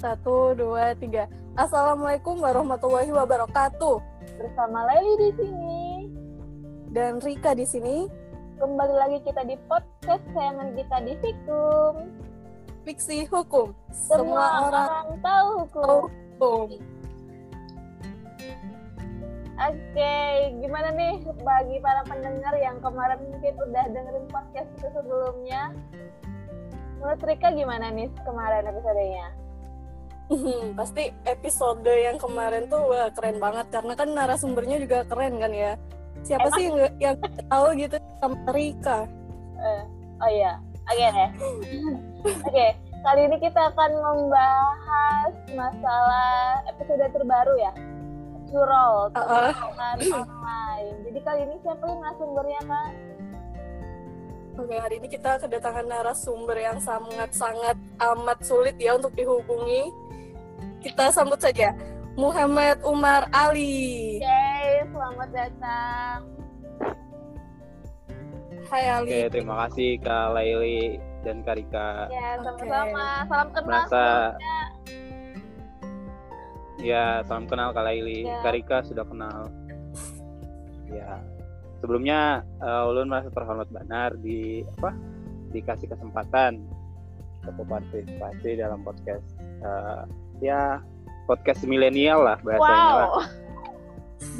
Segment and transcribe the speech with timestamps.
[0.00, 1.28] Satu, dua, tiga.
[1.60, 4.00] Assalamualaikum warahmatullahi wabarakatuh.
[4.40, 5.80] Bersama Leli di sini.
[6.88, 8.08] Dan Rika di sini.
[8.56, 11.94] Kembali lagi kita di podcast kesayangan kita di Fikum.
[12.88, 13.76] Fiksi Hukum.
[13.92, 15.84] Semua, orang, tahu hukum.
[16.08, 16.68] hukum.
[19.60, 20.16] Oke,
[20.64, 25.76] gimana nih bagi para pendengar yang kemarin mungkin udah dengerin podcast itu sebelumnya?
[26.96, 29.49] Menurut Rika gimana nih kemarin episodenya?
[30.30, 35.50] Hmm, pasti episode yang kemarin tuh wah, keren banget karena kan narasumbernya juga keren kan
[35.50, 35.74] ya.
[36.22, 36.54] Siapa Emang?
[36.54, 37.16] sih yang, yang
[37.50, 38.98] tahu gitu sama Rika?
[39.58, 39.82] Eh,
[40.22, 40.52] oh iya,
[40.86, 41.30] oke deh.
[42.46, 42.66] Oke,
[43.02, 47.72] kali ini kita akan membahas masalah episode terbaru ya,
[48.54, 49.50] curol Uh-uh.
[49.50, 50.94] online.
[51.10, 52.90] Jadi kali ini siapa yang narasumbernya kak?
[54.60, 59.90] Oke, hari ini kita kedatangan narasumber yang sangat-sangat amat sulit ya untuk dihubungi.
[60.80, 61.76] Kita sambut saja
[62.16, 64.16] Muhammad Umar Ali.
[64.16, 66.18] Oke, selamat datang.
[68.72, 69.08] Hai Ali.
[69.12, 72.08] Oke, terima kasih Kak Laili dan Kak Rika.
[72.08, 73.06] Ya, sama-sama.
[73.28, 73.68] Salam kenal.
[73.68, 74.04] Merasa
[76.80, 78.24] ya salam kenal Kak Laili.
[78.24, 78.40] Ya.
[78.40, 79.52] Kak Rika sudah kenal.
[80.88, 81.20] Ya.
[81.84, 84.96] Sebelumnya eh, Ulun merasa terhormat benar di apa?
[85.52, 86.64] Dikasih kesempatan
[87.44, 89.28] untuk partisipasi dalam podcast
[89.60, 90.04] eh,
[90.42, 90.80] ya
[91.28, 93.08] podcast milenial lah bahasanya lah.
[93.08, 93.22] Wow.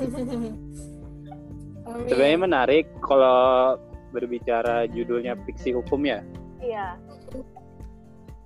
[0.00, 0.54] Amin.
[2.10, 3.74] Sebenarnya menarik kalau
[4.14, 6.22] berbicara judulnya fiksi hukum ya.
[6.60, 6.98] Iya.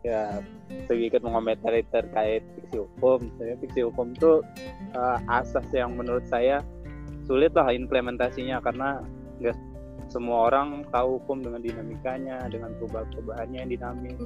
[0.05, 0.45] ya
[0.85, 3.25] sedikit mengomentari terkait fiksi hukum.
[3.37, 4.45] Sebenarnya fiksi hukum tuh
[4.93, 6.61] eh, asas yang menurut saya
[7.25, 9.01] sulit lah implementasinya karena
[9.41, 9.57] nggak
[10.13, 14.21] semua orang tahu hukum dengan dinamikanya, dengan perubahan-perubahannya yang dinamis.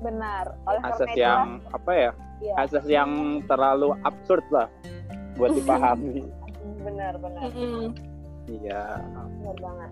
[0.00, 0.56] Benar.
[0.64, 2.10] Oleh Asas karena yang apa ya?
[2.40, 2.54] Iya.
[2.56, 3.10] Asas yang
[3.44, 4.68] terlalu absurd lah
[5.36, 6.24] buat dipahami.
[6.80, 7.48] Benar, benar.
[8.48, 8.82] Iya.
[9.04, 9.90] Benar banget.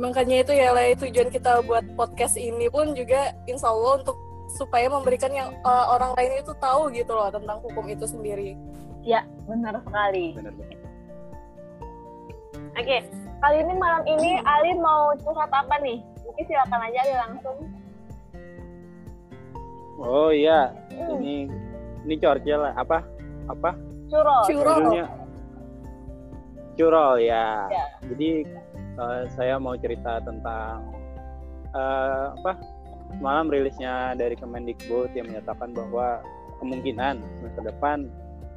[0.00, 4.16] Makanya itu ya lah tujuan kita buat podcast ini pun juga insya Allah untuk
[4.50, 8.58] supaya memberikan yang eh, orang lain itu tahu gitu loh tentang hukum itu sendiri.
[9.06, 10.36] Ya, benar sekali.
[10.36, 10.78] Benar-benar.
[12.78, 12.96] Oke,
[13.42, 16.00] kali ini malam ini Ali mau curhat apa nih?
[16.22, 17.56] Mungkin silakan aja Ali langsung.
[20.00, 21.46] Oh iya, Hmm, ini
[22.08, 23.04] ini Churchill lah apa?
[23.48, 23.76] Apa?
[24.10, 24.42] curol.
[24.48, 24.76] Curol.
[24.80, 25.06] Judulnya
[26.74, 27.68] Curol ya.
[27.70, 27.84] Ya.
[28.08, 28.30] Jadi
[28.96, 30.88] eh, saya mau cerita tentang
[31.76, 32.52] eh, apa?
[33.10, 36.22] Semalam rilisnya dari Kemendikbud yang menyatakan bahwa
[36.62, 38.06] kemungkinan semester depan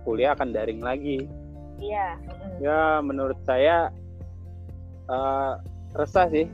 [0.06, 1.26] kuliah akan daring lagi.
[1.82, 2.16] Iya.
[2.62, 3.92] Ya menurut saya
[5.10, 5.54] eh,
[5.98, 6.48] resah sih.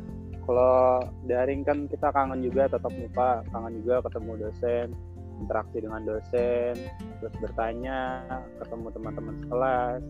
[0.49, 4.97] Kalau daring kan kita kangen juga tatap muka, kangen juga ketemu dosen,
[5.45, 6.73] interaksi dengan dosen,
[7.21, 8.25] terus bertanya,
[8.57, 10.01] ketemu teman-teman sekelas,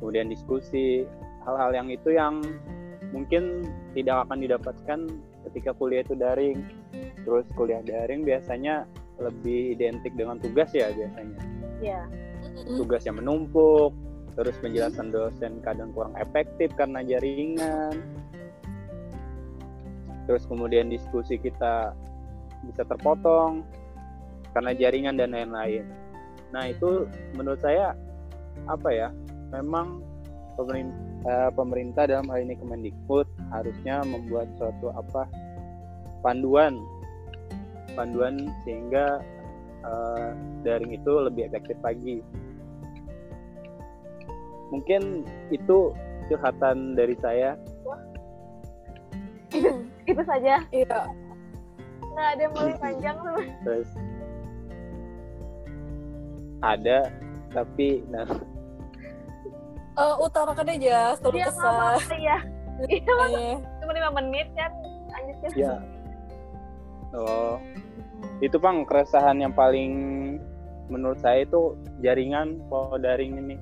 [0.00, 1.04] kemudian diskusi,
[1.44, 2.40] hal-hal yang itu yang
[3.12, 5.00] mungkin tidak akan didapatkan
[5.52, 6.64] ketika kuliah itu daring.
[7.28, 8.88] Terus kuliah daring biasanya
[9.20, 11.40] lebih identik dengan tugas ya biasanya.
[11.84, 12.08] Iya.
[12.80, 13.92] Tugas yang menumpuk,
[14.32, 18.23] terus penjelasan dosen kadang kurang efektif karena jaringan.
[20.24, 21.92] Terus kemudian diskusi kita
[22.64, 23.64] bisa terpotong
[24.56, 25.84] karena jaringan dan lain-lain.
[26.54, 27.04] Nah itu
[27.36, 27.92] menurut saya
[28.70, 29.08] apa ya?
[29.52, 30.00] Memang
[30.56, 35.28] pemerintah, pemerintah dalam hal ini Kemendikbud harusnya membuat suatu apa
[36.24, 36.80] panduan
[37.94, 39.22] panduan sehingga
[39.84, 40.28] eh,
[40.66, 42.22] daring itu lebih efektif lagi.
[44.74, 45.22] Mungkin
[45.54, 45.94] itu
[46.26, 47.54] curhatan dari saya.
[50.04, 50.60] Itu saja.
[50.68, 51.00] Iya.
[52.04, 53.40] Nggak ada yang lebih panjang tuh.
[53.64, 53.90] Terus
[56.60, 56.98] ada
[57.50, 58.26] tapi nah,
[59.94, 61.94] Eh, utarakan aja kalau Iya, kesah.
[62.18, 62.38] ya.
[62.90, 63.14] Iya.
[63.30, 64.70] Eh, cuma lima menit kan.
[65.06, 65.50] Lanjutin.
[65.54, 65.74] ya
[67.14, 67.62] oh
[68.42, 69.94] itu bang keresahan yang paling
[70.90, 73.54] menurut saya itu jaringan kalau daring ini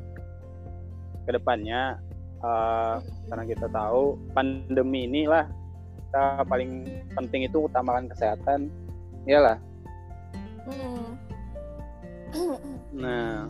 [1.29, 2.01] ke depannya
[2.41, 2.95] eh,
[3.29, 5.45] karena kita tahu pandemi inilah
[6.13, 6.85] kita paling
[7.17, 8.69] penting itu utamakan kesehatan
[9.25, 9.57] iyalah
[10.69, 11.09] mm.
[12.93, 13.49] Nah,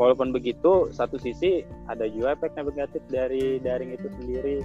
[0.00, 4.64] walaupun begitu, satu sisi ada juga efek negatif dari daring itu sendiri.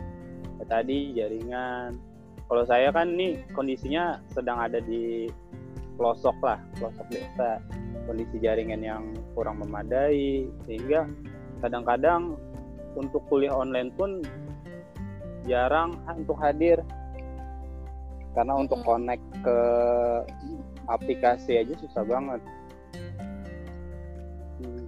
[0.59, 1.99] Ya, tadi jaringan.
[2.47, 5.27] Kalau saya kan nih kondisinya sedang ada di
[5.99, 7.59] pelosok lah, pelosok desa.
[8.07, 9.03] Kondisi jaringan yang
[9.35, 11.07] kurang memadai, sehingga
[11.59, 12.39] kadang-kadang
[12.95, 14.23] untuk kuliah online pun
[15.43, 16.79] jarang untuk hadir.
[18.33, 18.89] karena untuk Mm-mm.
[18.89, 19.59] connect ke
[20.87, 22.41] aplikasi aja susah banget
[24.55, 24.85] Hmm,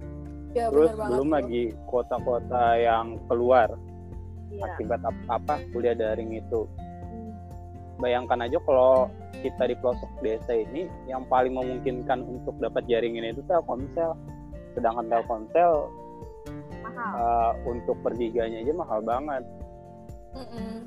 [0.50, 1.36] Ya, terus benar banget belum tuh.
[1.36, 3.68] lagi kota-kota yang keluar
[4.48, 4.66] Iya.
[4.66, 7.30] akibat ap- apa kuliah daring itu Hmm.
[7.98, 9.06] bayangkan aja kalau
[9.36, 14.10] kita di pelosok desa ini yang paling memungkinkan untuk dapat jaringan itu Telkomsel
[14.72, 15.86] sedangkan Telkomsel
[16.80, 17.12] Mahal.
[17.14, 19.42] uh, untuk per giganya aja mahal banget
[20.36, 20.84] Mm-mm.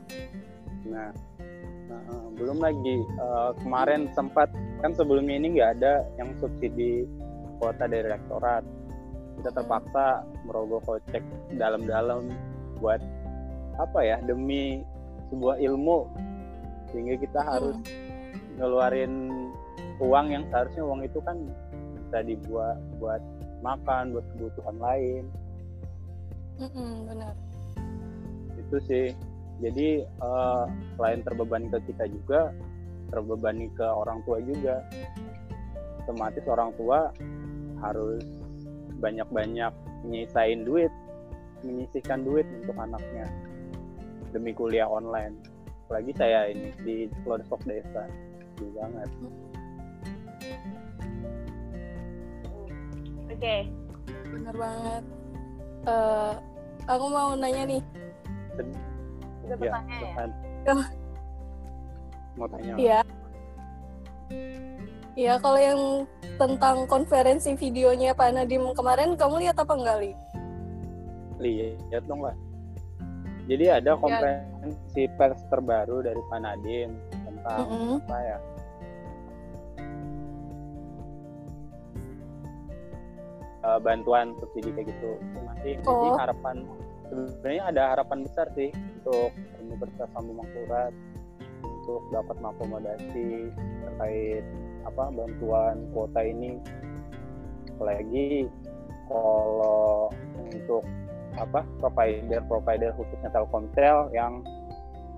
[0.94, 1.10] nah,
[1.90, 4.54] nah, uh, belum lagi uh, kemarin sempat
[4.86, 7.10] kan sebelumnya ini nggak ada yang subsidi
[7.60, 8.64] kuota dari rektorat.
[9.40, 11.24] Kita terpaksa merogoh kocek
[11.56, 12.32] dalam-dalam
[12.80, 13.00] buat
[13.80, 14.84] apa ya demi
[15.32, 16.08] sebuah ilmu.
[16.92, 17.78] Sehingga kita harus
[18.58, 19.30] ngeluarin
[20.00, 21.38] uang yang seharusnya uang itu kan
[21.96, 23.22] bisa dibuat buat
[23.64, 25.24] makan buat kebutuhan lain.
[26.60, 27.34] Mm-mm, benar.
[28.60, 29.06] itu sih
[29.60, 30.66] jadi eh,
[30.96, 32.52] selain terbebani ke kita juga
[33.12, 34.84] terbebani ke orang tua juga
[36.06, 37.12] otomatis orang tua
[37.80, 38.24] harus
[39.00, 39.72] banyak-banyak
[40.08, 40.92] menyisain duit
[41.64, 43.28] menyisihkan duit untuk anaknya
[44.32, 45.36] demi kuliah online
[45.88, 46.96] apalagi saya ini di
[47.26, 48.08] pelosok desa
[48.60, 49.10] Gede banget
[53.40, 53.72] Oke.
[54.36, 55.04] Benar banget.
[55.88, 56.34] Eh,
[56.92, 57.82] aku mau nanya nih.
[59.50, 60.26] Udah ya bertanya ya.
[60.62, 60.76] Ya.
[62.38, 62.74] mau tanya?
[62.78, 63.00] Iya.
[65.20, 65.82] Iya, kalau yang
[66.40, 70.14] tentang konferensi videonya Pak Nadim kemarin, kamu lihat apa enggak, Li?
[71.40, 72.36] lihat dong lah
[73.50, 76.92] jadi ada konferensi pers terbaru dari Pak Nadiem
[77.26, 77.96] tentang Mm-mm.
[78.06, 78.38] apa ya
[83.60, 86.16] Eh, bantuan subsidi kayak gitu masih jadi Oh.
[86.16, 86.64] harapan
[87.10, 88.70] sebenarnya ada harapan besar sih
[89.02, 90.94] untuk Universitas Sambung Mangkurat
[91.64, 93.50] untuk dapat mengakomodasi
[93.84, 94.44] terkait
[94.86, 96.62] apa bantuan kuota ini
[97.76, 98.46] apalagi
[99.10, 100.84] kalau untuk
[101.40, 104.44] apa provider provider khususnya Telkomsel yang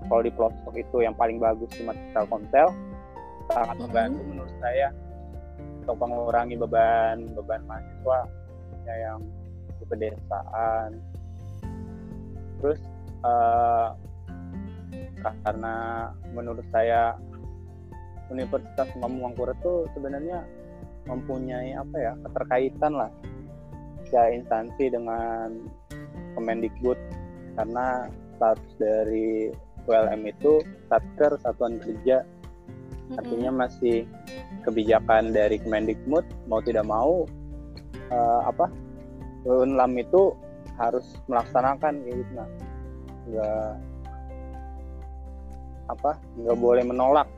[0.08, 2.72] kalau di pelosok itu yang paling bagus cuma Telkomsel
[3.50, 3.82] sangat Mhm.
[3.86, 4.88] membantu menurut saya
[5.82, 8.18] untuk mengurangi beban beban mahasiswa
[8.86, 9.18] ya yang
[9.78, 10.90] di pedesaan
[12.62, 12.80] terus
[13.26, 13.88] eh,
[15.22, 17.18] karena menurut saya
[18.32, 20.42] Universitas Mangkurat tuh sebenarnya
[21.04, 23.10] mempunyai apa ya keterkaitan lah
[24.06, 25.68] secara instansi dengan
[26.36, 26.96] Kemendikbud.
[27.52, 29.52] Karena status dari
[29.84, 32.24] ULM itu Satker Satuan Kerja.
[33.12, 34.08] Artinya masih
[34.64, 37.28] kebijakan dari Kemendikbud mau tidak mau
[38.08, 38.72] eh, apa
[39.42, 40.32] Unlam itu
[40.80, 42.48] harus melaksanakan kayak gitu nah
[43.28, 43.70] nggak
[45.90, 47.28] apa nggak boleh menolak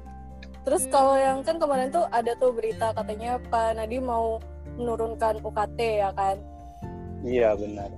[0.64, 4.40] Terus kalau yang kan kemarin tuh ada tuh berita katanya Pak Nadim mau
[4.80, 6.40] menurunkan UKT ya kan?
[7.20, 7.92] iya benar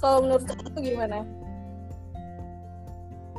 [0.00, 1.18] Kalau menurut kamu gimana?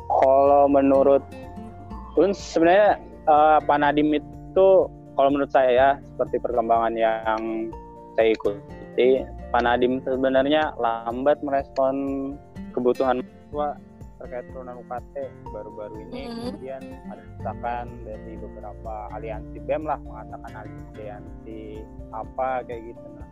[0.08, 2.96] kalau menurutUn sebenarnya
[3.28, 4.68] eh, Pak Nadim itu
[5.14, 7.42] kalau menurut saya ya seperti perkembangan yang
[8.16, 11.94] saya ikuti Pak Nadim sebenarnya lambat merespon
[12.76, 13.80] kebutuhan mahasiswa
[14.18, 15.14] terkait turunan UKT
[15.54, 16.10] baru-baru ini.
[16.10, 16.34] Mhm.
[16.36, 21.80] kemudian ada desakan dari beberapa aliansi BEM lah mengatakan aliansi
[22.12, 23.06] apa kayak gitu.
[23.14, 23.28] Nah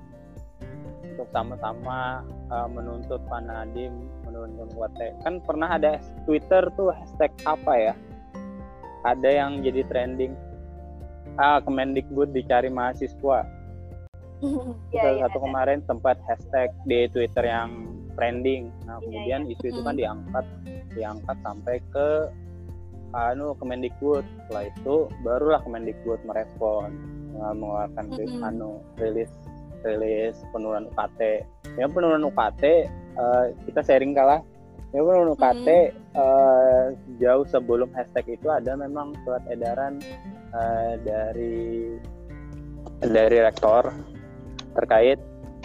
[1.17, 7.73] untuk sama-sama uh, menuntut Pak Nadim menurunkan UKT kan pernah ada Twitter tuh hashtag apa
[7.77, 7.95] ya?
[9.05, 10.33] Ada yang jadi trending.
[11.37, 13.45] Ah Kemendikbud dicari mahasiswa
[14.93, 18.69] Salah iya, satu kemarin sempat hashtag di Twitter yang trending.
[18.85, 20.01] Nah, Iya, kemudian isu itu kan Mm.
[20.01, 20.47] diangkat
[20.97, 22.09] diangkat sampai ke
[23.13, 24.25] anu Kemendikbud.
[24.45, 26.93] Setelah itu barulah Kemendikbud merespon
[27.33, 28.49] dengan mengeluarkan ri- Mm-mm.
[28.49, 29.33] anu rilis
[29.85, 31.21] rilis penurunan UKT.
[31.77, 32.63] Ya penurunan UKT
[33.17, 34.41] eh, kita sharing kalah.
[34.93, 35.69] Ya penurunan UKT
[36.17, 36.85] eh,
[37.21, 40.01] jauh sebelum hashtag itu ada memang surat edaran
[40.53, 41.97] eh, dari
[42.97, 43.93] dari rektor
[44.77, 45.19] terkait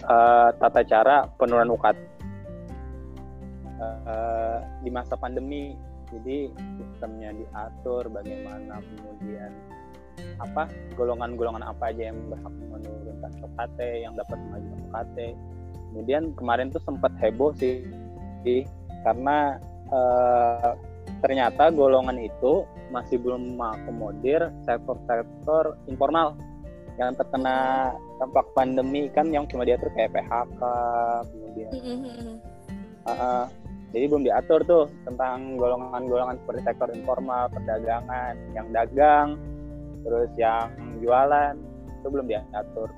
[0.07, 1.97] eh, tata cara penurunan UKT
[3.81, 5.75] eh, di masa pandemi.
[6.11, 9.51] Jadi sistemnya diatur bagaimana kemudian
[10.43, 10.67] apa
[10.99, 15.17] golongan-golongan apa aja yang berhak menurunkan UKT, yang dapat mengajukan UKT.
[15.91, 17.87] Kemudian kemarin tuh sempat heboh sih,
[19.07, 19.55] karena
[19.87, 20.71] eh,
[21.23, 26.35] ternyata golongan itu masih belum mengakomodir sektor-sektor informal
[26.99, 30.61] yang terkena dampak pandemi kan yang cuma diatur kayak PHK
[31.31, 31.71] kemudian
[33.07, 33.43] uh, uh,
[33.91, 39.39] jadi belum diatur tuh tentang golongan-golongan seperti sektor informal perdagangan yang dagang
[40.03, 41.55] terus yang jualan
[41.87, 42.89] itu belum diatur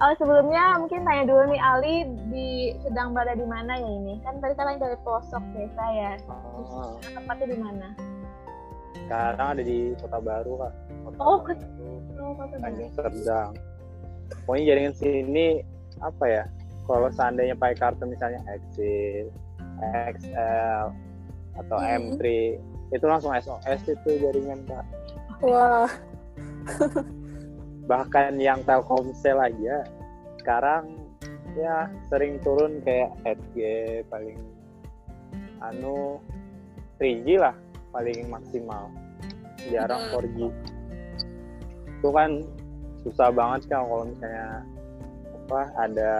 [0.00, 4.16] Oh, sebelumnya mungkin tanya dulu nih Ali di sedang berada di mana ya ini?
[4.24, 6.16] Kan tadi kan dari pelosok desa ya.
[6.24, 7.92] Oh, Tempatnya di mana?
[8.94, 10.72] Sekarang ada di kota baru kak.
[11.04, 11.54] Kota Oh, baru.
[12.20, 12.62] Oh, Kota Baru.
[12.62, 13.50] Tanjung Serdang.
[14.46, 15.46] Pokoknya jaringan sini
[16.00, 16.44] apa ya
[16.86, 19.30] kalau seandainya pakai kartu misalnya Exit
[20.16, 20.90] XL
[21.58, 22.14] atau Hmm.
[22.16, 22.22] M3
[22.90, 24.86] itu langsung SOS itu jaringan kak.
[25.40, 25.88] Wah,
[27.90, 29.82] bahkan yang Telkomsel aja
[30.38, 30.94] sekarang
[31.58, 33.58] ya sering turun kayak 8G
[34.06, 34.38] paling
[35.60, 36.22] anu
[37.02, 37.54] 3G lah
[37.90, 38.90] paling maksimal
[39.68, 40.12] jarang Hmm.
[40.24, 40.38] 4G
[42.00, 42.30] itu kan
[43.04, 44.64] susah banget kan kalau misalnya
[45.46, 46.12] apa ada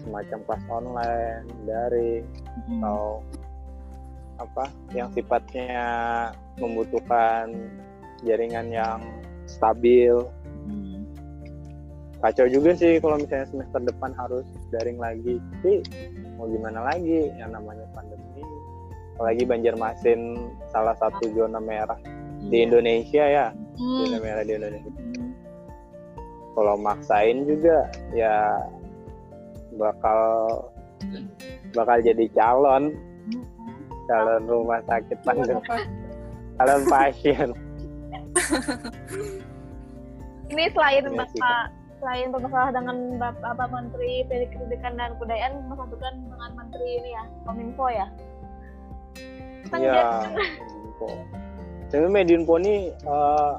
[0.00, 2.24] semacam kelas online daring
[2.66, 2.80] Hmm.
[2.82, 3.02] atau
[4.40, 4.64] apa
[4.96, 5.76] yang sifatnya
[6.56, 7.52] membutuhkan
[8.24, 9.00] jaringan yang
[9.44, 10.14] stabil
[10.68, 11.02] Hmm.
[12.20, 15.82] kacau juga sih kalau misalnya semester depan harus daring lagi tapi
[16.36, 18.19] mau gimana lagi yang namanya pandemi
[19.20, 20.40] apalagi Banjarmasin
[20.72, 22.00] salah satu zona merah
[22.40, 22.72] di Iya.
[22.72, 23.46] Indonesia ya
[23.76, 24.00] Hmm.
[24.00, 25.28] zona merah di Indonesia Hmm.
[26.56, 27.84] kalau maksain juga
[28.16, 28.64] ya
[29.76, 30.20] bakal
[31.76, 32.96] bakal jadi calon
[34.08, 35.60] calon rumah sakit pandemi
[36.56, 37.52] calon pasien
[40.50, 41.62] Ini selain Iya sih, Bapak
[42.00, 47.86] selain bermasalah dengan Bapak apa Menteri Pendidikan dan Kebudayaan bersangkutan dengan Menteri ini ya Kominfo
[47.86, 48.06] ya.
[49.70, 50.26] Iya.
[51.90, 53.54] Tapi Medinfo ini eh,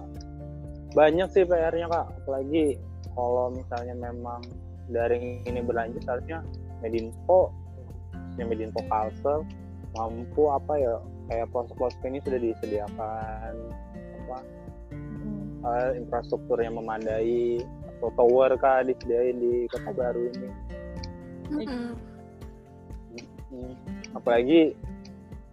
[0.91, 2.79] banyak sih PR-nya kak, apalagi
[3.15, 4.43] kalau misalnya memang
[4.91, 6.43] daring ini berlanjut harusnya
[6.83, 7.51] Medinfo,
[8.39, 9.43] yang Medinfo Kalsel
[9.95, 10.95] mampu apa ya
[11.27, 13.53] kayak pelosok-pelosok ini sudah disediakan
[14.23, 14.37] apa
[14.91, 15.63] Hmm.
[15.63, 17.63] eh, infrastruktur yang memadai
[17.95, 20.49] atau tower kak disediain di kota baru ini.
[21.51, 21.93] Mm-mm.
[23.51, 23.73] Hmm.
[24.15, 24.75] Apalagi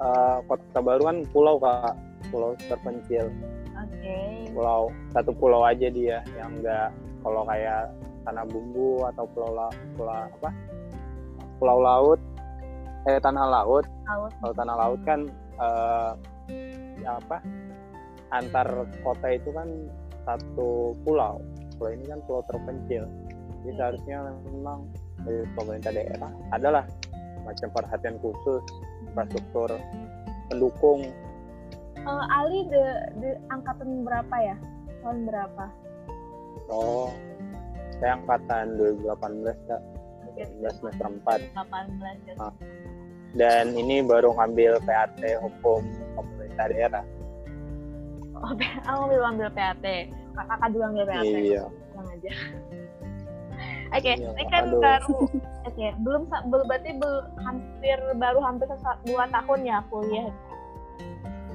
[0.03, 1.95] eh, kota baru kan pulau kak,
[2.31, 3.31] pulau terpencil.
[3.79, 4.51] Oke.
[4.51, 6.91] pulau satu pulau aja dia yang enggak
[7.23, 7.95] kalau kayak
[8.27, 10.51] tanah bumbu atau pulau la, pulau apa?
[11.63, 12.21] Pulau laut
[13.07, 13.87] eh tanah laut.
[14.43, 15.31] Kalau tanah laut kan
[15.63, 16.13] eh,
[17.01, 17.39] ya apa?
[18.35, 18.67] Antar
[19.01, 19.69] kota itu kan
[20.27, 21.41] satu pulau.
[21.79, 23.07] Pulau ini kan pulau terpencil.
[23.63, 24.17] Jadi seharusnya
[24.53, 24.87] memang
[25.23, 26.85] dari pemerintah daerah adalah
[27.47, 28.63] macam perhatian khusus
[29.19, 29.75] infrastruktur
[30.47, 31.03] pendukung
[31.99, 32.85] Eh, Ali de,
[33.21, 34.57] de angkatan berapa ya?
[35.03, 35.65] Tahun berapa?
[36.71, 37.11] Oh,
[37.99, 39.83] saya angkatan 2018 kak,
[40.31, 42.35] Oke, 2019 semester 4 18 ya.
[42.39, 42.55] Ah.
[43.35, 45.85] dan ini baru ngambil PAT hukum
[46.17, 47.05] pemerintah daerah.
[48.39, 49.85] Oh, aku ambil ambil PAT.
[50.33, 51.25] Kakak juga ambil PAT.
[51.27, 51.65] Iya.
[51.67, 52.31] Tenang aja.
[53.89, 54.81] Oke, Iya, ini kan aduh.
[54.81, 55.17] baru
[55.69, 58.69] oke, belum sa- bel- berarti bel, hampir baru hampir
[59.05, 60.29] dua tahun ya kuliah.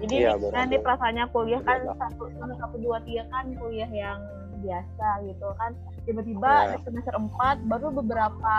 [0.01, 3.87] Jadi Iya, ini kan dua- perasaannya kuliah kan dua satu satu dua tiga kan kuliah
[3.87, 4.19] yang
[4.59, 5.71] biasa gitu kan.
[6.03, 6.71] Tiba-tiba Iya.
[6.73, 8.55] di semester 4 baru beberapa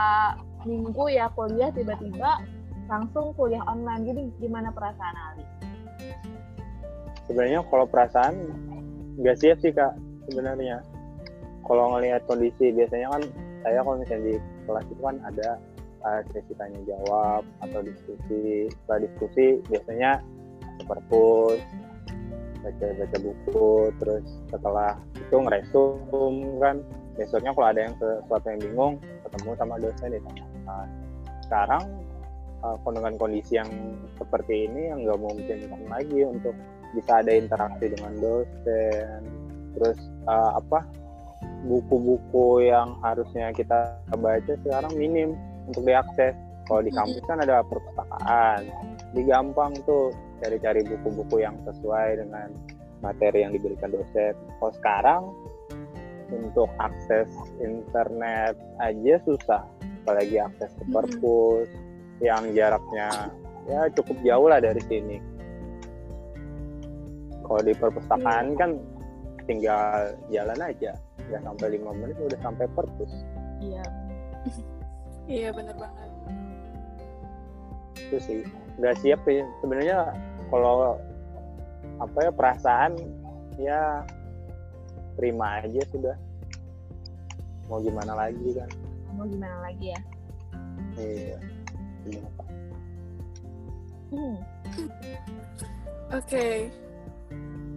[0.63, 2.41] minggu ya kuliah tiba-tiba
[2.87, 4.05] langsung kuliah online.
[4.07, 5.45] Jadi gimana perasaan Ali?
[7.25, 8.35] Sebenarnya kalau perasaan
[9.17, 10.85] nggak siap sih kak sebenarnya.
[11.65, 13.23] Kalau ngelihat kondisi biasanya kan
[13.65, 14.35] saya kalau misalnya di
[14.69, 15.49] kelas itu kan ada
[16.05, 18.69] uh, sesi tanya jawab atau diskusi.
[18.69, 20.11] Setelah diskusi biasanya
[20.85, 21.61] perpus,
[22.61, 26.77] baca-baca buku, terus setelah itu ngeresum kan.
[27.15, 30.87] Besoknya kalau ada yang sesuatu yang bingung, ketemu sama dosen ditanyakan.
[31.47, 31.83] Sekarang
[32.65, 33.71] uh, dengan kondisi yang
[34.19, 36.57] seperti ini yang nggak memungkinkan lagi untuk
[36.95, 39.21] bisa ada interaksi dengan dosen
[39.75, 39.99] terus
[40.31, 40.87] uh, apa
[41.65, 45.33] buku-buku yang harusnya kita baca sekarang minim
[45.69, 46.37] untuk diakses.
[46.65, 48.65] Kalau di kampus kan ada perpustakaan.
[49.13, 50.09] Jadi gampang tuh
[50.41, 52.49] cari-cari buku-buku yang sesuai dengan
[53.05, 54.33] materi yang diberikan dosen.
[54.33, 55.23] Kalau sekarang
[56.33, 57.29] untuk akses
[57.61, 59.65] internet aja susah.
[60.05, 61.69] Apalagi akses ke perpus
[62.25, 63.29] yang jaraknya
[63.69, 65.21] ya cukup jauh lah dari sini.
[67.45, 68.81] Kalau di perpustakaan kan
[69.45, 73.13] tinggal jalan aja nggak sampai lima menit udah sampai perpus
[73.61, 73.85] Iya.
[75.25, 76.11] Iya bener banget.
[77.97, 78.41] itu sih
[78.77, 80.13] nggak siap sih sebenarnya
[80.53, 81.01] kalau
[81.97, 82.93] apa ya perasaan
[83.57, 84.05] ya
[85.17, 86.13] terima aja sudah
[87.65, 88.69] mau gimana lagi kan
[89.15, 90.01] Mau gimana lagi ya?
[90.99, 91.39] iya
[94.13, 94.39] Hmm.
[96.13, 96.71] Oke.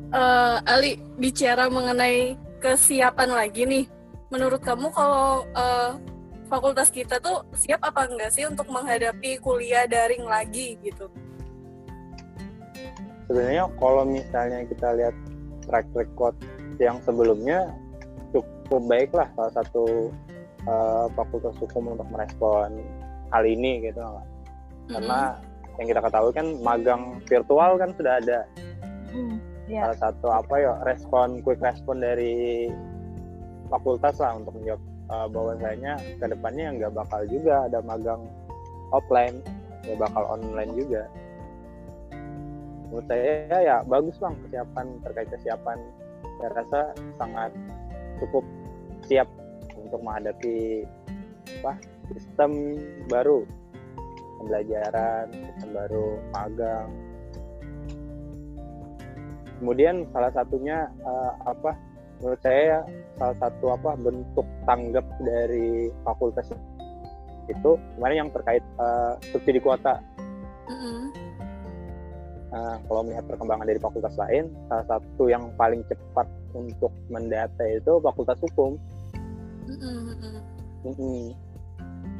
[0.07, 3.85] Eh, Ali, bicara mengenai kesiapan lagi nih.
[4.27, 5.91] Menurut kamu kalau eh,
[6.51, 11.07] fakultas kita tuh siap apa enggak sih untuk menghadapi kuliah daring lagi gitu?
[13.27, 15.15] sebenarnya kalau misalnya kita lihat
[15.67, 16.35] track record
[16.79, 17.67] yang sebelumnya
[18.31, 20.09] cukup baik lah salah satu
[20.63, 22.79] uh, fakultas hukum untuk merespon
[23.35, 23.99] hal ini gitu
[24.87, 25.35] karena
[25.77, 28.41] yang kita ketahui kan magang virtual kan sudah ada
[29.07, 29.39] Hmm.
[29.67, 29.83] Ya.
[29.83, 32.71] salah satu apa ya respon quick respon dari
[33.67, 38.23] fakultas lah untuk menjawab uh, bahwasanya ke depannya nggak bakal juga ada magang
[38.95, 39.43] offline
[39.83, 41.03] ya bakal online juga.
[42.87, 45.77] Menurut saya ya bagus bang kesiapan terkait kesiapan.
[46.39, 46.81] Saya rasa
[47.19, 47.51] sangat
[48.23, 48.43] cukup
[49.03, 49.27] siap
[49.75, 50.87] untuk menghadapi
[51.63, 51.79] apa
[52.15, 52.75] sistem
[53.07, 53.43] baru
[54.39, 56.89] pembelajaran sistem baru magang
[59.59, 61.73] kemudian salah satunya uh, apa
[62.17, 62.79] menurut saya ya,
[63.21, 66.49] salah satu apa bentuk tanggap dari fakultas
[67.47, 70.01] itu kemarin yang terkait uh, subsidi kuota
[70.67, 71.27] Mm-mm.
[72.47, 77.99] Nah, kalau melihat perkembangan dari fakultas lain, salah satu yang paling cepat untuk mendata itu
[77.99, 78.79] fakultas hukum.
[79.67, 80.15] Mm-mm.
[80.87, 81.35] Mm-mm.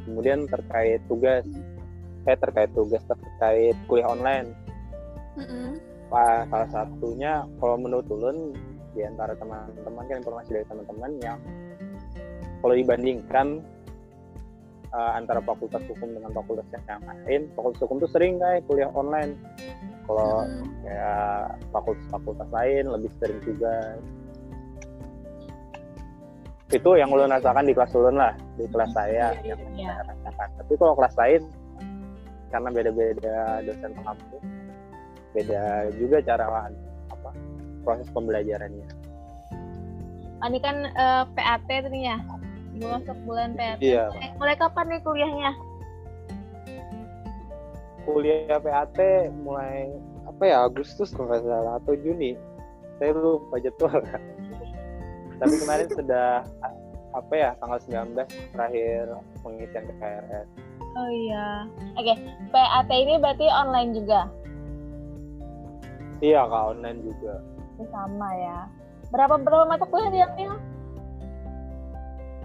[0.03, 1.47] Kemudian terkait tugas,
[2.27, 4.51] eh terkait tugas terkait kuliah online.
[5.39, 5.79] Mm-mm.
[6.09, 8.55] Salah satunya kalau menurut Ulun
[8.95, 11.37] di antara teman-teman kan informasi dari teman-teman yang
[12.63, 13.61] kalau dibandingkan
[14.89, 19.37] uh, antara fakultas hukum dengan fakultas yang lain, fakultas hukum tuh sering kayak kuliah online.
[20.07, 20.47] Kalau
[20.87, 23.99] kayak fakultas-fakultas lain lebih sering tugas
[26.67, 29.87] itu yang ulun rasakan di kelas ulun lah di kelas saya Iya, yang iya.
[29.87, 31.41] saya rasakan tapi kalau kelas lain
[32.51, 34.37] karena beda-beda dosen pengampu
[35.37, 36.45] beda juga cara
[37.13, 37.29] apa
[37.85, 38.89] proses pembelajarannya
[40.37, 42.21] Oh, ini kan eh, PAT tuh nih ya.
[42.77, 43.81] Mau masuk bulan PAT.
[43.81, 44.05] Iya.
[44.21, 45.49] Eh, mulai kapan nih kuliahnya?
[48.07, 48.95] kuliah PAT
[49.43, 49.91] mulai
[50.23, 52.39] apa ya Agustus kalau nggak salah atau Juni
[52.97, 53.99] saya lupa jadwal
[55.43, 56.47] tapi kemarin sudah
[57.11, 59.03] apa ya tanggal 19 terakhir
[59.43, 60.49] pengisian ke KRS
[60.97, 61.69] Oh iya.
[61.93, 62.17] Oke,
[62.49, 64.33] PAT ini berarti online juga.
[66.19, 67.33] Iya kak online juga
[67.87, 68.59] sama ya.
[69.07, 70.51] Berapa berapa mata kuliah diambil?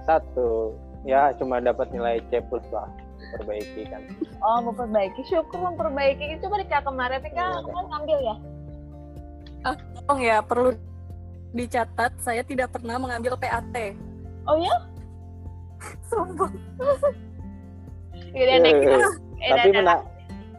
[0.03, 2.91] satu ya cuma dapat nilai C plus lah
[3.33, 4.03] perbaiki kan
[4.41, 5.23] Oh, memperbaiki.
[5.25, 6.37] Syukur memperbaiki.
[6.39, 7.63] Coba di Kak kemarin, Tika Iya, Kak.
[7.65, 8.37] kemarin ngambil ya?
[10.05, 10.75] Oh ya, perlu
[11.53, 13.95] dicatat saya tidak pernah mengambil PAT.
[14.43, 14.75] Oh ya?
[16.11, 16.51] Sumpah.
[18.33, 18.83] Yaudah, next.
[18.83, 19.01] Eh,
[19.41, 19.73] Eh, tapi dah, dah.
[19.73, 20.05] mena-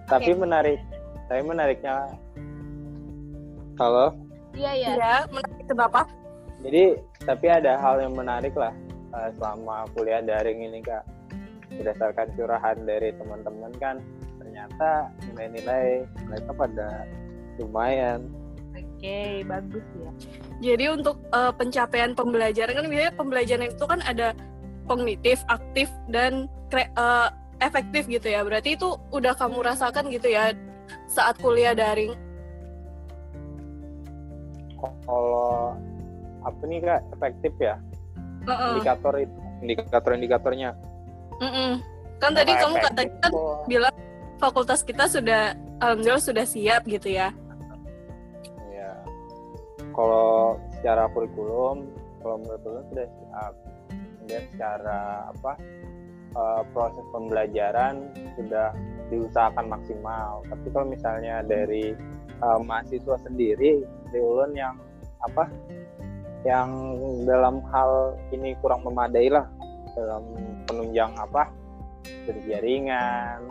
[0.05, 0.79] tapi menarik
[1.25, 1.95] tapi menariknya
[3.77, 4.13] halo
[4.53, 4.89] Iya, iya.
[4.93, 6.01] Iya, menarik kenapa?
[6.61, 6.83] Jadi
[7.25, 8.69] tapi ada hal yang menarik lah
[9.17, 11.01] eh, selama kuliah daring ini kak.
[11.73, 13.97] Berdasarkan curahan dari teman-teman kan,
[14.37, 17.09] ternyata nilai-nilai mereka pada
[17.57, 18.29] lumayan.
[18.77, 20.09] Oke, bagus ya.
[20.61, 24.37] Jadi untuk eh, pencapaian pembelajaran kan biasanya pembelajaran itu kan ada
[24.85, 28.45] kognitif, aktif dan kre- eh, efektif gitu ya.
[28.45, 30.53] Berarti itu udah kamu rasakan gitu ya
[31.09, 32.13] saat kuliah daring.
[35.03, 35.77] Kalau
[36.43, 37.75] apa nih kak efektif ya
[38.43, 38.69] Heeh.
[38.75, 40.75] indikator itu indikator-indikatornya.
[41.39, 41.79] Mm-mm.
[42.19, 43.95] Kan tadi kamu efektif katanya kan kok- bilang
[44.35, 47.31] fakultas kita sudah alhamdulillah sudah siap gitu ya.
[48.75, 48.91] Ya.
[49.95, 51.87] Kalau secara kurikulum,
[52.19, 53.53] kalau menurut lu sudah siap.
[54.19, 54.99] Kemudian secara
[55.31, 55.51] apa
[56.35, 57.95] eh, proses pembelajaran
[58.35, 58.75] sudah
[59.07, 60.43] diusahakan maksimal.
[60.51, 61.95] Tapi kalau misalnya dari
[62.35, 64.77] eh, mahasiswa sendiri, dari ulun yang
[65.25, 65.49] apa,
[66.45, 66.69] yang
[67.25, 69.49] dalam hal ini kurang memadai lah
[69.97, 70.21] dalam
[70.69, 71.49] penunjang apa
[72.05, 73.49] dari jaringan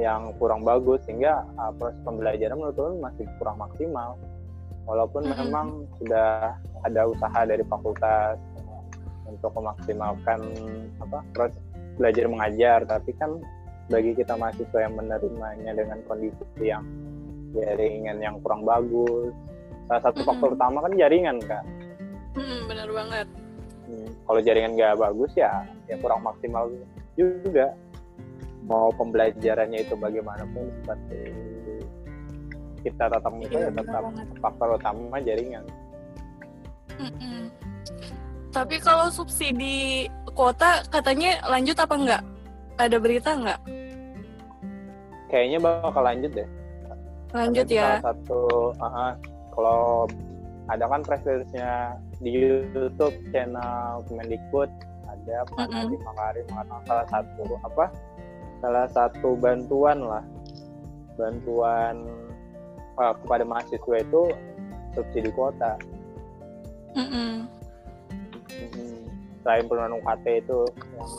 [0.00, 4.18] yang kurang bagus sehingga uh, proses pembelajaran menurut ulun masih kurang maksimal
[4.88, 5.36] walaupun Mhm.
[5.46, 5.66] memang
[6.00, 8.40] sudah ada usaha dari fakultas
[9.28, 10.40] untuk memaksimalkan
[10.98, 11.62] apa proses
[12.00, 13.38] belajar mengajar tapi kan
[13.92, 16.82] bagi kita mahasiswa yang menerimanya dengan kondisi yang
[17.52, 19.34] jaringan yang kurang bagus
[19.86, 20.26] salah satu Mhm.
[20.26, 21.64] faktor utama kan jaringan kan
[22.30, 23.26] Hmm, benar banget.
[23.90, 25.50] Hmm, kalau jaringan nggak bagus ya
[25.84, 26.70] ya kurang maksimal
[27.18, 27.74] juga
[28.62, 31.20] mau pembelajarannya itu bagaimanapun seperti
[32.80, 34.02] kita tatap muka Iya, ya tetap
[34.38, 35.64] faktor utama jaringan
[36.96, 37.50] Mm-mm.
[38.50, 42.22] Tapi kalau subsidi kuota katanya lanjut apa enggak?
[42.76, 43.60] Ada berita enggak?
[45.26, 46.48] kayaknya bakal lanjut deh
[47.30, 48.02] Lanjut ya.
[48.02, 48.42] salah satu
[48.82, 49.12] uh,
[49.54, 50.06] kalau
[50.70, 54.70] ada kan press release-nya di YouTube channel Kemendikbud
[55.10, 55.74] ada Pak Mm-mm.
[55.74, 57.84] Nadiem Makarim mengatakan salah satu apa
[58.60, 60.24] salah satu bantuan lah
[61.18, 62.06] bantuan
[62.98, 64.22] uh, kepada mahasiswa itu
[64.94, 65.74] subsidi kuota
[66.94, 67.46] Mm-mm.
[68.50, 69.02] Mm,
[69.46, 70.60] selain penurunan UKT itu
[70.98, 71.10] yang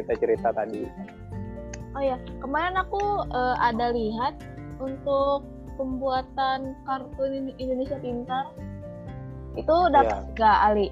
[0.00, 0.84] kita cerita tadi
[1.96, 3.00] Oh ya, kemarin aku
[3.32, 4.36] eh, ada lihat
[4.78, 5.42] untuk
[5.78, 8.50] pembuatan kartu Ini- Indonesia Pintar
[9.54, 10.30] itu dapat Iya.
[10.34, 10.88] nggak Ali?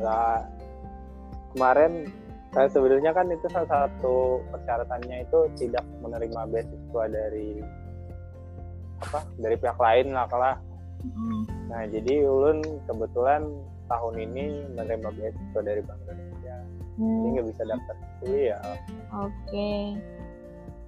[0.00, 0.42] Nah,
[1.54, 2.08] kemarin
[2.52, 7.60] saya sebenarnya kan itu salah satu persyaratannya itu tidak menerima beasiswa dari
[9.02, 10.56] apa dari pihak lain lah kalah.
[11.72, 13.48] Nah jadi Ulun kebetulan
[13.88, 14.44] tahun ini
[14.76, 18.62] menerima beasiswa dari Bank Indonesia, jadi Hmm, nggak bisa daftar kuliah.
[19.16, 19.72] Oke.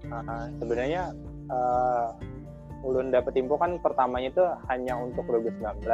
[0.05, 1.03] Nah, sebenarnya
[1.51, 2.09] eh,
[2.85, 5.89] Ulun dapat info kan pertamanya itu hanya untuk 2019.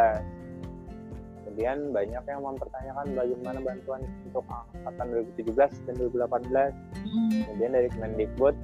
[1.47, 5.07] Kemudian banyak yang mempertanyakan bagaimana bantuan untuk angkatan
[5.39, 6.75] 2017 dan 2018.
[6.75, 8.55] Hmm, Kemudian dari Kemendikbud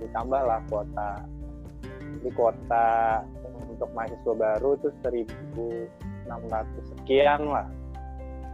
[0.00, 1.20] ditambahlah kuota.
[2.16, 2.88] Jadi kuota
[3.76, 7.68] untuk mahasiswa baru itu 1.600 sekian lah.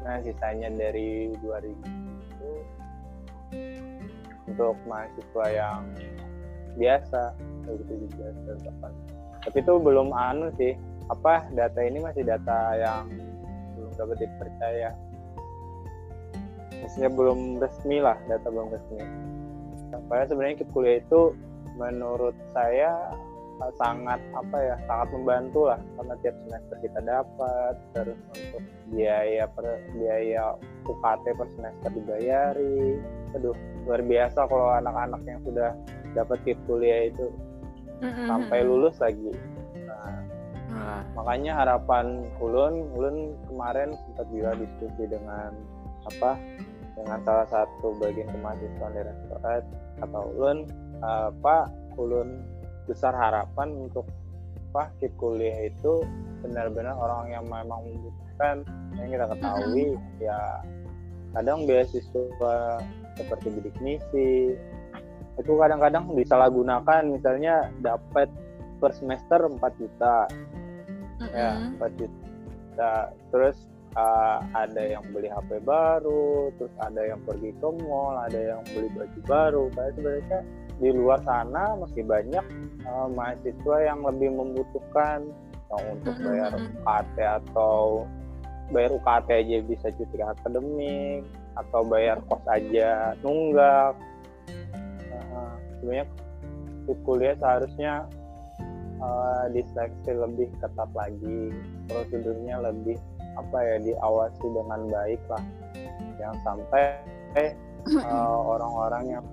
[0.03, 1.79] Nah sisanya dari 2000
[2.27, 2.51] itu
[4.51, 5.87] untuk mahasiswa yang
[6.77, 8.35] biasa 2017 dan
[8.81, 9.47] 2018.
[9.49, 10.73] Tapi itu belum anu sih.
[11.11, 13.11] Apa data ini masih data yang
[13.77, 14.91] belum dapat dipercaya.
[16.83, 19.03] Maksudnya belum resmi lah, data belum resmi.
[19.93, 21.37] Supaya sebenarnya ikut kuliah itu
[21.77, 23.13] menurut saya
[23.79, 29.67] sangat apa ya sangat membantu lah karena tiap semester kita dapat terus untuk biaya per
[29.95, 32.99] biaya UKT per semester dibayari
[33.39, 33.55] aduh
[33.87, 35.71] luar biasa kalau anak-anak yang sudah
[36.13, 37.27] dapat ikut kuliah itu
[38.03, 38.27] Mm-mm.
[38.29, 39.33] sampai lulus lagi
[39.87, 40.21] nah,
[40.73, 41.03] Wah.
[41.17, 43.17] makanya harapan ulun ulun
[43.49, 45.53] kemarin sempat juga diskusi dengan
[46.09, 46.35] apa
[46.99, 49.65] dengan salah satu bagian kemahasiswaan dari rektorat
[50.03, 50.59] kata ulun
[51.41, 51.67] pak
[51.99, 52.43] ulun
[52.87, 54.07] besar harapan untuk
[54.73, 56.01] apa kip kuliah itu
[56.41, 58.65] benar-benar orang yang memang membutuhkan
[58.97, 60.41] yang kita ketahui ya
[61.37, 62.81] kadang beasiswa
[63.17, 64.57] seperti bidik misi
[65.41, 68.29] itu kadang-kadang disalahgunakan misalnya dapat
[68.83, 70.29] per semester 4 juta.
[71.33, 71.81] Ya Mm-mm.
[71.81, 72.93] 4 juta.
[73.31, 73.57] Terus
[73.97, 78.89] uh, ada yang beli HP baru terus ada yang pergi ke mall ada yang beli
[78.93, 79.63] baju baru.
[79.73, 80.41] Kayak sebenarnya
[80.83, 82.47] di luar sana masih banyak
[82.85, 85.31] uh, mahasiswa yang lebih membutuhkan.
[85.73, 86.53] Yang untuk bayar.
[86.53, 88.05] UKT atau
[88.69, 91.25] bayar UKT aja bisa cuti akademik
[91.57, 93.97] atau bayar kos aja nunggak
[95.83, 96.07] sebenarnya
[96.87, 98.07] di kuliah seharusnya
[99.03, 101.51] uh, diseleksi lebih ketat lagi
[101.91, 102.95] prosedurnya lebih
[103.35, 105.43] apa ya diawasi dengan baik lah.
[106.23, 106.85] Jangan sampai
[107.99, 109.25] uh, orang-orang yang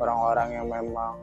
[0.00, 1.14] orang-orang yang memang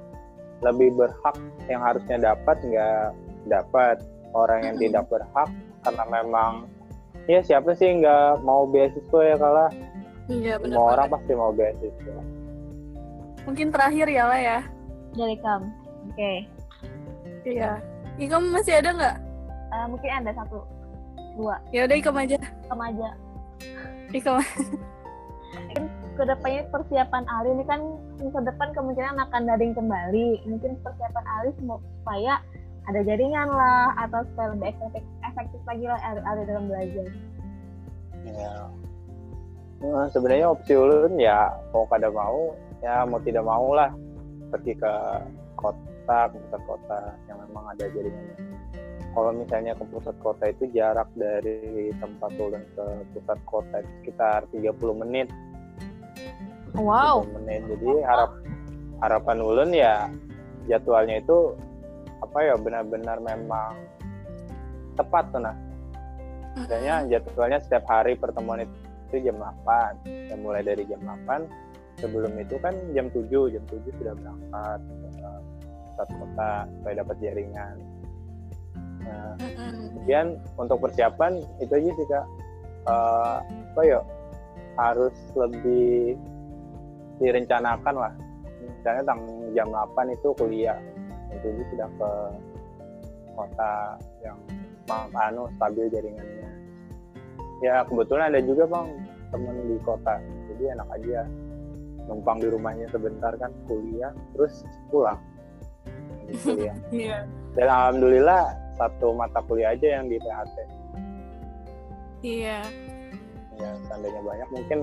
[0.62, 3.10] lebih berhak yang harusnya dapat nggak
[3.50, 3.98] dapat.
[4.30, 5.50] Orang yang tidak berhak
[5.82, 6.70] karena memang
[7.26, 9.72] ya siapa sih nggak mau beasiswa ya kalah
[10.30, 10.78] Iya benar.
[10.78, 12.22] semua orang pasti mau beasiswa
[13.48, 14.60] Mungkin terakhir ya lah ya.
[15.16, 15.68] Dari kamu.
[16.12, 16.34] Oke.
[17.48, 17.80] Iya.
[18.20, 19.16] Ikam masih ada nggak?
[19.70, 20.60] Eh, mungkin ada satu,
[21.38, 22.38] dua, Ya udah Ikam aja.
[22.68, 23.10] remaja.
[24.12, 24.42] Ikam.
[26.20, 27.80] Ke depannya persiapan Ali ini kan
[28.20, 30.44] masa depan kemungkinan akan daring kembali.
[30.52, 32.44] Mungkin persiapan Ali supaya
[32.92, 37.08] ada jaringan lah atau supaya lebih efektif, efektif lagi lah Ali, Ali dalam belajar.
[38.28, 38.54] Ya.
[39.80, 43.92] Nah, sebenarnya opsi ulun ya mau kada mau ya mau tidak mau lah
[44.50, 44.94] pergi ke
[45.60, 48.38] kota ke pusat kota yang memang ada jaringannya.
[49.10, 54.46] Kalau misalnya ke pusat kota itu jarak dari tempat ulun ke pusat kota itu sekitar
[54.54, 55.28] 30 menit.
[56.78, 57.26] Wow.
[57.30, 57.62] 30 menit.
[57.78, 58.32] Jadi harap
[59.06, 60.10] harapan ulun ya
[60.66, 61.54] jadwalnya itu
[62.20, 63.74] apa ya benar-benar memang
[65.00, 65.56] tepat tuh nah
[66.60, 70.04] Misalnya jadwalnya setiap hari pertemuan itu jam 8.
[70.28, 71.48] Ya mulai dari jam 8.
[72.00, 74.80] Sebelum itu kan jam 7, jam 7 sudah berangkat
[75.20, 75.32] ke
[76.00, 77.76] pusat kota supaya dapat jaringan.
[79.04, 79.36] Nah,
[79.92, 82.26] kemudian untuk persiapan itu aja sih kak.
[82.88, 84.00] Eh, apa ya
[84.80, 86.16] harus lebih
[87.20, 88.14] direncanakan lah.
[88.64, 90.80] Misalnya tang jam 8 itu kuliah,
[91.36, 92.12] 7 sudah ke
[93.36, 93.74] kota
[94.24, 94.40] yang
[95.20, 96.48] anu stabil jaringannya.
[97.60, 98.88] Ya kebetulan ada juga bang
[99.30, 100.16] temen di kota,
[100.48, 101.28] jadi enak aja
[102.10, 105.22] numpang di rumahnya sebentar kan kuliah terus pulang
[106.44, 107.24] kuliah Iya.
[107.54, 110.58] dan alhamdulillah satu mata kuliah aja yang di PHT
[112.20, 112.60] Iya.
[113.56, 114.80] ya seandainya banyak mungkin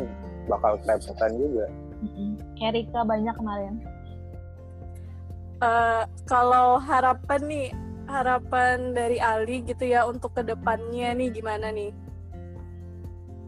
[0.46, 1.66] bakal kerepotan juga
[2.54, 3.74] Kayak Rika banyak kemarin.
[5.56, 7.68] Eh, kalau harapan nih,
[8.04, 11.90] harapan dari Ali gitu ya untuk ke depannya nih gimana nih?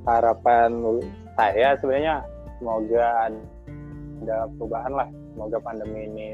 [0.09, 0.73] harapan
[1.37, 2.25] saya sebenarnya
[2.57, 3.37] semoga ada
[4.57, 5.09] perubahan lah.
[5.35, 6.29] Semoga pandemi ini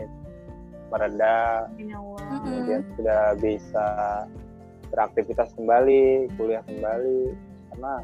[0.93, 1.99] mereda ya
[2.45, 3.87] kemudian sudah bisa
[4.93, 7.21] beraktivitas kembali kuliah kembali.
[7.75, 7.95] Karena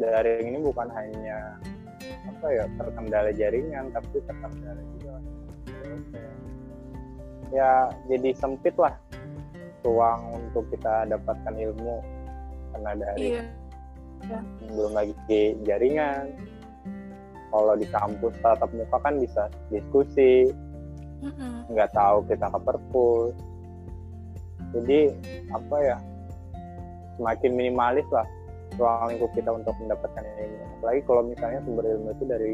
[0.00, 1.60] daring ini bukan hanya
[2.00, 5.14] apa ya terkendala jaringan tapi terkendala juga.
[5.80, 6.34] Dosen.
[7.50, 8.94] ya jadi sempit lah
[9.82, 11.98] ruang untuk kita dapatkan ilmu
[12.70, 14.40] karena dari Iya.
[14.70, 15.14] belum lagi
[15.64, 16.36] jaringan
[17.50, 20.50] kalau di kampus tatap muka kan bisa diskusi
[21.68, 23.34] nggak tahu kita ke perpus
[24.72, 25.12] jadi
[25.52, 25.98] apa ya
[27.18, 28.24] semakin minimalis lah
[28.78, 32.52] ruang lingkup kita untuk mendapatkan ilmu apalagi kalau misalnya sumber ilmu itu dari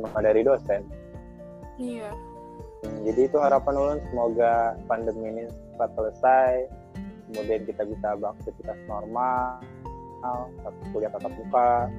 [0.00, 0.82] dari dosen.
[1.76, 2.08] Iya.
[2.82, 5.42] Hmm, jadi itu harapan ulun semoga pandemi ini
[5.74, 6.52] cepat selesai
[7.30, 9.62] kemudian kita bisa beraktivitas normal
[10.90, 11.90] kuliah tatap muka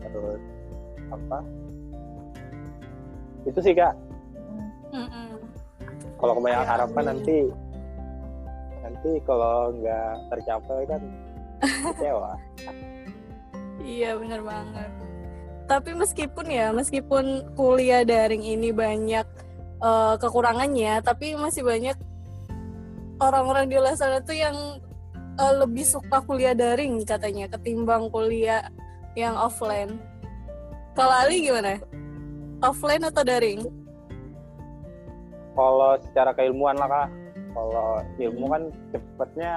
[0.00, 0.42] terus
[1.10, 1.38] apa
[3.44, 3.94] itu sih kak
[6.20, 7.10] kalau kebanyakan Ya, harapan amin.
[7.16, 7.38] nanti
[8.80, 11.02] nanti kalau nggak tercapai kan
[11.60, 12.32] kecewa
[13.80, 14.90] Iya bener banget.
[15.64, 19.24] Tapi meskipun ya, meskipun kuliah daring ini banyak
[19.80, 21.96] eh, kekurangannya, tapi masih banyak
[23.24, 24.56] orang-orang di luar sana tuh yang
[25.40, 28.68] eh, lebih suka kuliah daring katanya ketimbang kuliah
[29.16, 29.96] yang offline.
[30.94, 31.78] Kalau Ali gimana?
[32.60, 33.80] Offline atau daring?
[35.60, 37.08] kalau secara keilmuan lah kak.
[37.50, 38.62] Kalau ilmu kan
[38.94, 39.52] cepetnya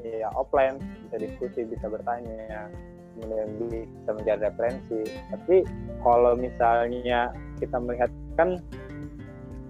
[0.00, 0.78] ya offline.
[1.06, 2.70] Bisa diskusi bisa bertanya.
[3.18, 5.00] Kemudian bisa mencari referensi.
[5.28, 5.56] Tapi
[6.00, 8.56] kalau misalnya kita melihat kan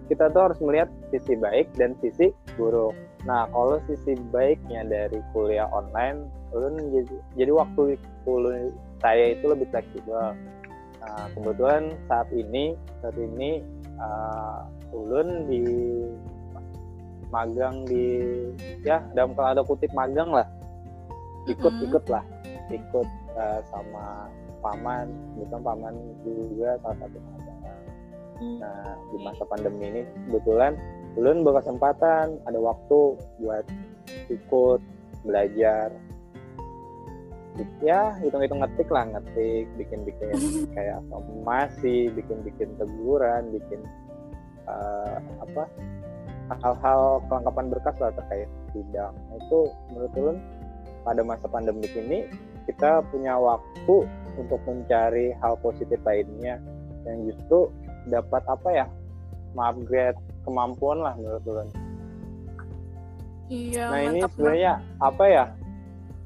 [0.07, 2.95] kita tuh harus melihat sisi baik dan sisi buruk.
[3.27, 6.29] Nah kalau sisi baiknya dari kuliah online
[7.33, 7.97] jadi waktu
[8.29, 10.37] ulun saya itu lebih fleksibel
[11.03, 13.59] nah kebetulan saat ini saat ini
[13.99, 14.63] uh,
[14.95, 15.65] ulun di
[17.35, 18.07] magang di
[18.87, 20.47] ya dalam kalau ada kutip magang lah.
[21.51, 21.87] Ikut Mm-mm.
[21.91, 22.23] ikut lah
[22.71, 24.31] ikut uh, sama
[24.63, 25.11] paman.
[25.43, 27.53] Bukan paman juga salah satu pengacara
[28.43, 30.75] nah di masa pandemi ini kebetulan
[31.15, 33.65] ulun berkesempatan ada waktu buat
[34.33, 34.81] ikut
[35.23, 35.95] belajar
[37.85, 40.33] ya hitung-hitung ngetik lah ngetik bikin-bikin
[40.77, 43.81] kayak somasi bikin-bikin teguran bikin
[44.65, 45.69] eh, apa
[46.61, 49.59] hal-hal kelengkapan berkas lah terkait sidang Nah, itu
[49.93, 50.39] menurut ulun
[51.05, 52.29] pada masa pandemi ini
[52.69, 54.07] kita punya waktu
[54.39, 56.57] untuk mencari hal positif lainnya
[57.05, 57.69] yang justru
[58.09, 58.87] dapat apa ya
[59.53, 60.17] upgrade
[60.49, 61.69] kemampuan lah menurut ulun
[63.53, 63.85] Iya.
[63.93, 65.45] nah ini sebenarnya apa ya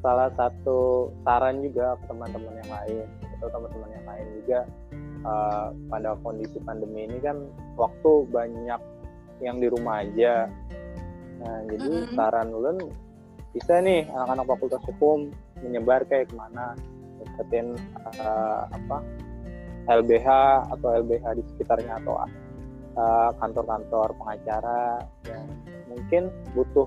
[0.07, 4.61] salah satu saran juga ke teman-teman yang lain atau teman-teman yang lain juga
[5.27, 7.43] uh, pada kondisi pandemi ini kan
[7.75, 8.79] waktu banyak
[9.43, 10.47] yang di rumah aja
[11.43, 12.15] nah jadi Mm-mm.
[12.15, 12.79] saran ulun
[13.51, 16.79] bisa nih anak-anak fakultas hukum menyebar kayak ke mana
[17.19, 17.75] deketin
[18.23, 19.03] uh, apa
[19.91, 20.29] LBH
[20.71, 22.15] atau LBH di sekitarnya atau
[22.95, 25.51] uh, kantor-kantor pengacara yang
[25.91, 26.87] mungkin butuh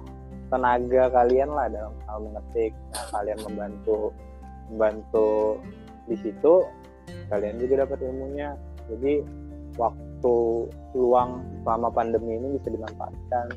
[0.49, 2.73] tenaga kalian lah dalam hal mengetik.
[2.91, 3.99] Nah, kalian membantu
[4.69, 5.57] membantu
[6.09, 6.65] di situ
[7.29, 8.57] kalian juga dapat ilmunya.
[8.89, 9.21] Jadi
[9.77, 10.37] waktu
[10.97, 13.47] luang selama pandemi ini bisa dimanfaatkan.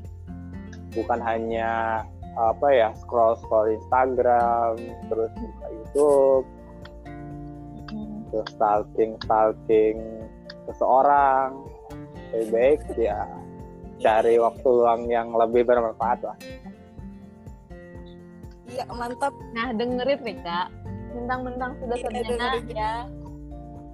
[0.92, 2.00] Bukan hanya
[2.36, 4.76] apa ya scroll scroll Instagram
[5.08, 6.46] terus buka YouTube.
[8.32, 9.96] Terus stalking stalking
[10.68, 11.56] seseorang.
[12.32, 13.28] Lebih baik ya
[14.02, 16.36] cari waktu luang yang lebih bermanfaat lah
[18.72, 19.34] Iya mantap.
[19.52, 20.66] Nah, dengerin nih, Kak.
[21.12, 22.94] Mentang-mentang sudah Iya, sarjana ya.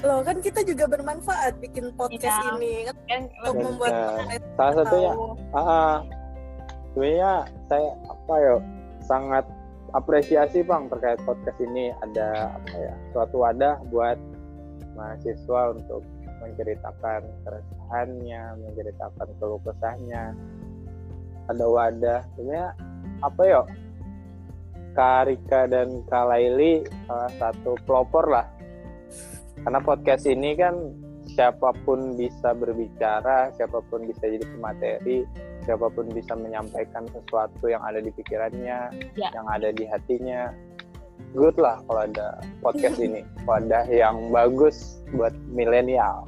[0.07, 2.55] Loh kan kita juga bermanfaat bikin podcast Iya.
[2.55, 5.13] ini kan Kan untuk Dan, membuat eh, orang salah satunya
[5.51, 5.97] ah,
[6.95, 7.33] sebenarnya
[7.67, 8.55] saya apa ya
[9.03, 9.45] sangat
[9.91, 14.15] apresiasi bang terkait podcast ini ada apa ya suatu wadah buat
[14.95, 16.07] mahasiswa untuk
[16.47, 20.31] menceritakan keresahannya menceritakan keluh kesahnya
[21.51, 22.71] ada wadah sebenarnya
[23.19, 23.61] apa ya
[24.99, 28.51] Kak Rika dan Kak Laili salah satu pelopor lah
[29.63, 30.75] karena podcast ini kan
[31.29, 35.23] siapa pun bisa berbicara, siapa pun bisa jadi pemateri,
[35.63, 39.29] siapa pun bisa menyampaikan sesuatu yang ada di pikirannya, Ya.
[39.31, 40.51] yang ada di hatinya.
[41.37, 46.27] Good lah kalau ada podcast ini, wadah yang bagus buat milenial.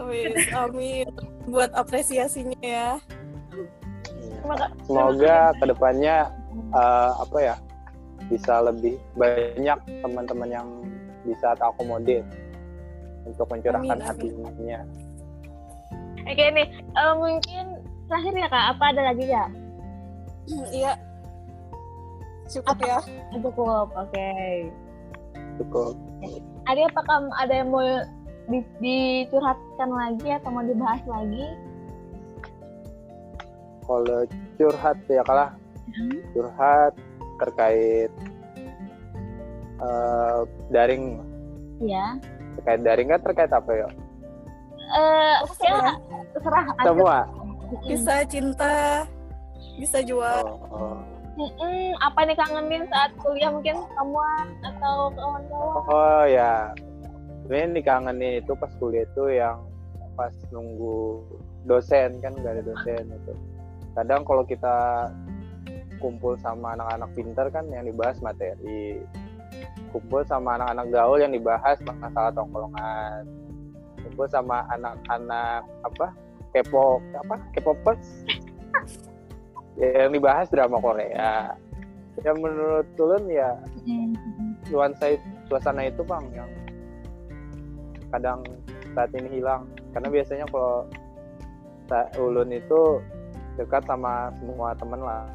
[0.00, 1.06] Amin.
[1.46, 2.96] Buat apresiasinya ya.
[4.48, 6.16] Ka- Semoga ke depannya
[6.72, 7.56] eh, apa ya
[8.26, 10.68] bisa lebih banyak teman-teman yang
[11.22, 12.26] bisa terakomodir
[13.22, 14.80] untuk mencurahkan hatinya.
[16.28, 17.64] Oke nih, eh, mungkin
[18.10, 19.44] terakhir ya kak, apa ada lagi ya?
[20.72, 20.92] Iya.
[22.48, 22.98] Cukup ya.
[23.36, 24.28] Cukup, oke.
[25.60, 25.92] Cukup.
[26.64, 27.84] Ada apa kamu ada yang mau
[28.48, 31.44] di- dicurhatkan lagi atau mau dibahas lagi?
[33.84, 34.20] Kalau
[34.56, 35.52] curhat ya kalah
[35.88, 36.20] Hmm.
[36.36, 36.92] curhat
[37.38, 38.12] terkait
[39.78, 40.40] eh,
[40.74, 41.22] daring
[41.78, 42.18] Iya.
[42.58, 43.88] terkait daring kan terkait apa ya?
[44.88, 45.94] Eh, ya
[46.34, 46.86] terserah aja.
[46.90, 47.16] Semua.
[47.86, 49.04] Bisa cinta,
[49.78, 50.42] bisa jual.
[50.42, 50.98] Oh, oh.
[51.38, 55.86] Mm-mm, apa nih kangenin saat kuliah mungkin kamuan atau kawan-kawan?
[55.86, 56.74] Oh ya,
[57.46, 59.62] sebenarnya dikangenin itu pas kuliah itu yang
[60.18, 61.22] pas nunggu
[61.62, 63.32] dosen kan nggak ada dosen itu.
[63.94, 65.06] Kadang kalau kita
[65.98, 69.02] kumpul sama anak-anak pintar kan yang dibahas materi,
[69.90, 73.22] kumpul sama anak-anak gaul yang dibahas masalah tongkrongan,
[74.02, 76.06] kumpul sama anak-anak apa
[76.54, 78.24] kepo apa kepopers
[79.82, 81.54] yang dibahas drama Korea.
[82.26, 83.54] Yang menurut Tulun ya
[83.86, 84.58] Mm-mm.
[84.74, 85.14] nuansa
[85.46, 86.50] suasana itu bang yang
[88.10, 88.42] kadang
[88.94, 89.70] saat ini hilang.
[89.94, 90.90] Karena biasanya kalau
[92.18, 93.00] ulun itu
[93.56, 95.26] dekat sama semua temen lah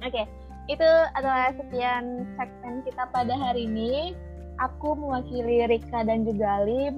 [0.00, 0.22] Oke,
[0.68, 4.16] itu adalah sekian segmen kita pada hari ini.
[4.60, 6.92] Aku mewakili Rika dan juga Ali.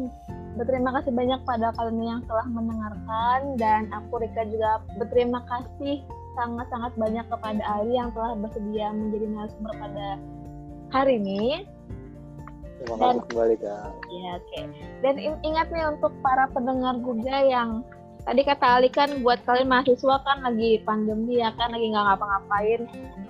[0.58, 6.02] Berterima kasih banyak pada kalian yang telah mendengarkan dan aku Rika juga berterima kasih
[6.34, 10.06] sangat-sangat banyak kepada Ali yang telah bersedia menjadi narasumber pada
[10.92, 11.64] hari ini.
[12.82, 14.60] terima Dan- kasih kembali kak Ya, oke.
[15.06, 17.86] Dan in- ingat nih untuk para pendengar juga yang
[18.22, 22.80] tadi kata Ali kan buat kalian mahasiswa kan lagi pandemi ya kan lagi nggak ngapa-ngapain.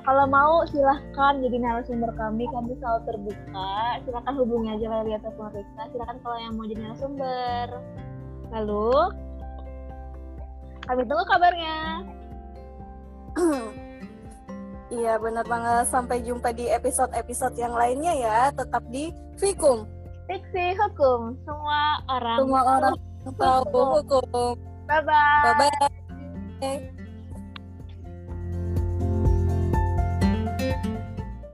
[0.05, 3.73] Kalau mau silahkan jadi narasumber kami, kami selalu terbuka.
[4.05, 5.83] Silahkan hubungi aja Leli ataupun Rika.
[5.93, 7.67] Silahkan kalau yang mau jadi narasumber.
[8.53, 8.91] Lalu
[10.85, 11.79] kami tunggu kabarnya.
[14.93, 15.89] Iya benar banget.
[15.89, 18.39] Sampai jumpa di episode-episode yang lainnya ya.
[18.53, 19.09] Tetap di
[19.41, 19.89] Fikum.
[20.29, 22.39] Fiksi hukum semua orang.
[22.45, 22.95] Semua orang
[23.41, 23.65] tahu
[24.05, 24.29] hukum.
[24.29, 25.55] Bye bye.
[25.55, 25.89] Bye
[26.61, 26.93] bye.